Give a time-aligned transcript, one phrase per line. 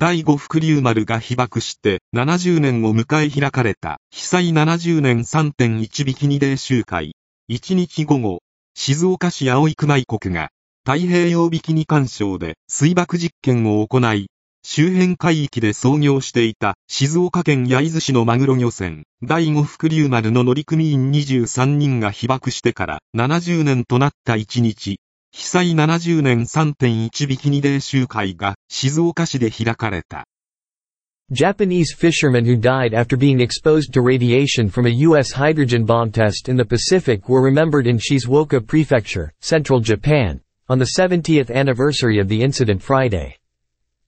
[0.00, 7.16] 第五福竜丸が被爆して70年を迎え開かれた被災70年3.1ビキニデー集会。
[7.50, 8.38] 1日午後、
[8.76, 10.50] 静岡市葵区内国が
[10.86, 14.28] 太平洋ビキニ干渉で水爆実験を行い、
[14.62, 25.00] 周辺海域で操業していた静岡県焼津市のマグロ漁船第五福竜丸の乗組員23人が被爆してから70年となった1日、
[25.32, 30.26] 被災70年3.1ビキニデー集会が静岡市で開かれた。
[31.30, 35.32] Japanese fishermen who died after being exposed to radiation from a U.S.
[35.32, 40.92] hydrogen bomb test in the Pacific were remembered in Shizuoka Prefecture, central Japan, on the
[40.98, 43.37] 70th anniversary of the incident Friday.